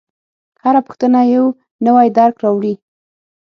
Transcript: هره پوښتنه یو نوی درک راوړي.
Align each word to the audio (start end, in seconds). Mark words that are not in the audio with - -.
هره 0.63 0.81
پوښتنه 0.87 1.19
یو 1.35 1.45
نوی 1.87 2.07
درک 2.17 2.35
راوړي. 2.43 2.73